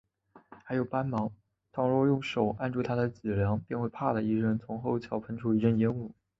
[0.63, 1.31] 还有斑蝥，
[1.71, 6.11] 倘若用手指按住它的脊梁，便会啪的一声，从后窍喷出一阵烟雾